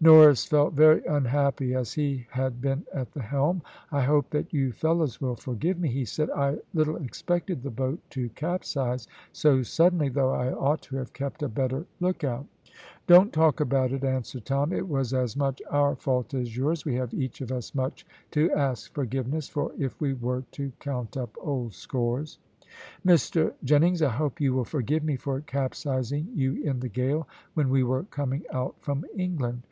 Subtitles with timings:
[0.00, 3.62] Norris felt very unhappy, as he had been at the helm.
[3.90, 6.30] "I hope that you fellows will forgive me," he said.
[6.30, 11.42] "I little expected the boat to capsize so suddenly, though I ought to have kept
[11.42, 12.46] a better look out."
[13.08, 14.72] "Don't talk about it," answered Tom.
[14.72, 16.84] "It was as much our fault as yours.
[16.84, 21.16] We have each of us much to ask forgiveness for if we were to count
[21.16, 22.38] up old scores."
[23.04, 27.68] "Mr Jennings, I hope you will forgive me for capsizing you in the gale when
[27.70, 29.64] we were coming out from England."